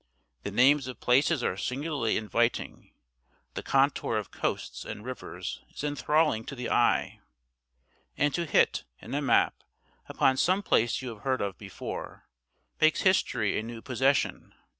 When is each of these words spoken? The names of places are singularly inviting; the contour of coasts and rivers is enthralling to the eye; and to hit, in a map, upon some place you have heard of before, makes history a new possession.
The 0.41 0.49
names 0.49 0.87
of 0.87 0.99
places 0.99 1.43
are 1.43 1.55
singularly 1.55 2.17
inviting; 2.17 2.91
the 3.53 3.61
contour 3.61 4.17
of 4.17 4.31
coasts 4.31 4.83
and 4.83 5.05
rivers 5.05 5.61
is 5.69 5.83
enthralling 5.83 6.43
to 6.45 6.55
the 6.55 6.71
eye; 6.71 7.19
and 8.17 8.33
to 8.33 8.47
hit, 8.47 8.83
in 8.99 9.13
a 9.13 9.21
map, 9.21 9.61
upon 10.09 10.37
some 10.37 10.63
place 10.63 11.03
you 11.03 11.09
have 11.09 11.21
heard 11.21 11.39
of 11.41 11.59
before, 11.59 12.25
makes 12.79 13.01
history 13.01 13.59
a 13.59 13.61
new 13.61 13.79
possession. 13.83 14.55